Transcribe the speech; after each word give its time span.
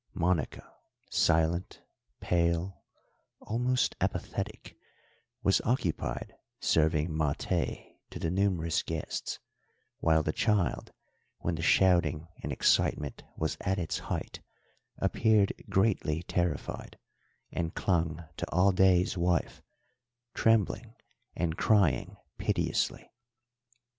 Monica, 0.15 0.67
silent, 1.11 1.83
pale, 2.21 2.81
almost 3.39 3.95
apathetic, 4.01 4.75
was 5.43 5.61
occupied 5.63 6.33
serving 6.59 7.09
maté 7.11 7.97
to 8.09 8.17
the 8.17 8.31
numerous 8.31 8.81
guests; 8.81 9.37
while 9.99 10.23
the 10.23 10.33
child, 10.33 10.91
when 11.37 11.53
the 11.53 11.61
shouting 11.61 12.27
and 12.41 12.51
excitement 12.51 13.21
was 13.37 13.57
at 13.61 13.77
its 13.77 13.99
height, 14.09 14.39
appeared 14.97 15.53
greatly 15.69 16.23
terrified, 16.23 16.97
and 17.51 17.75
clung 17.75 18.25
to 18.37 18.47
Alday's 18.51 19.19
wife, 19.19 19.61
trembling 20.33 20.95
and 21.35 21.59
crying 21.59 22.17
piteously. 22.39 23.11